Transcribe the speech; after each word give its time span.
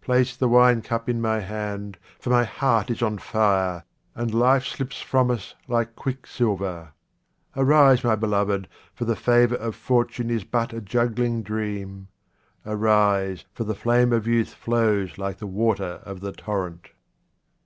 Place 0.00 0.34
the 0.34 0.48
wine 0.48 0.80
cup 0.80 1.10
in 1.10 1.20
my 1.20 1.40
hand, 1.40 1.98
for 2.18 2.30
my 2.30 2.44
heart 2.44 2.88
is 2.90 3.02
on 3.02 3.18
fire, 3.18 3.84
and 4.14 4.32
life 4.32 4.64
slips 4.64 5.02
from 5.02 5.30
us 5.30 5.54
like 5.68 5.94
quick 5.94 6.26
silver. 6.26 6.92
Arise, 7.54 8.02
my 8.02 8.16
beloved, 8.16 8.66
for 8.94 9.04
the 9.04 9.14
favour 9.14 9.56
of 9.56 9.76
fortune 9.76 10.30
is 10.30 10.42
but 10.44 10.72
a 10.72 10.80
juggling 10.80 11.42
dream— 11.42 12.08
arise, 12.64 13.44
for 13.52 13.64
the 13.64 13.74
flame 13.74 14.10
of 14.10 14.26
youth 14.26 14.54
flows 14.54 15.18
like 15.18 15.36
the 15.36 15.46
water 15.46 16.00
of 16.02 16.20
the 16.20 16.32
torrent. 16.32 16.88